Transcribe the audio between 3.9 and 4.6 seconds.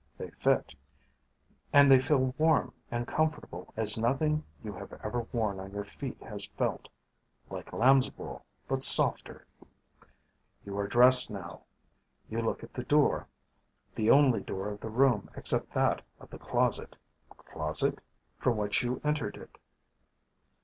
nothing